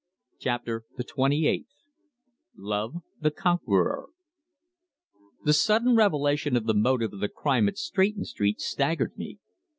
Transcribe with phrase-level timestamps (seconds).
[0.39, 1.67] _"CHAPTER THE TWENTY EIGHTH
[2.57, 4.07] LOVE THE CONQUEROR
[5.45, 9.37] The sudden revelation of the motive of the crime at Stretton Street staggered me.